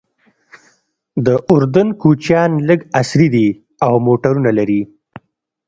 [1.25, 3.47] د اردن کوچیان لږ عصري دي
[3.85, 4.81] او موټرونه لري.